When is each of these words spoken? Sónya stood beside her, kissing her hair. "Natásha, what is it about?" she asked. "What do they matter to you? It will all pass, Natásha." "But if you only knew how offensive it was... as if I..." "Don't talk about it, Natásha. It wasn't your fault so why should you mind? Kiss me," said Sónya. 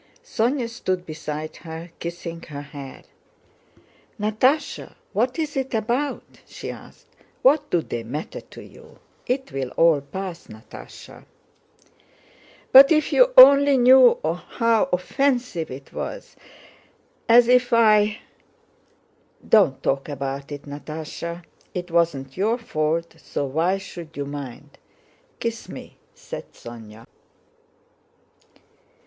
Sónya 0.25 0.67
stood 0.67 1.05
beside 1.05 1.57
her, 1.57 1.91
kissing 1.99 2.41
her 2.47 2.63
hair. 2.63 3.03
"Natásha, 4.19 4.95
what 5.13 5.37
is 5.37 5.55
it 5.55 5.75
about?" 5.75 6.23
she 6.47 6.71
asked. 6.71 7.05
"What 7.43 7.69
do 7.69 7.83
they 7.83 8.01
matter 8.01 8.41
to 8.41 8.63
you? 8.63 8.97
It 9.27 9.51
will 9.51 9.69
all 9.77 10.01
pass, 10.01 10.47
Natásha." 10.47 11.23
"But 12.71 12.91
if 12.91 13.13
you 13.13 13.31
only 13.37 13.77
knew 13.77 14.17
how 14.23 14.89
offensive 14.91 15.69
it 15.69 15.93
was... 15.93 16.35
as 17.29 17.47
if 17.47 17.71
I..." 17.71 18.21
"Don't 19.47 19.83
talk 19.83 20.09
about 20.09 20.51
it, 20.51 20.63
Natásha. 20.63 21.43
It 21.75 21.91
wasn't 21.91 22.35
your 22.37 22.57
fault 22.57 23.13
so 23.19 23.45
why 23.45 23.77
should 23.77 24.17
you 24.17 24.25
mind? 24.25 24.79
Kiss 25.39 25.69
me," 25.69 25.99
said 26.15 26.51
Sónya. 26.53 27.05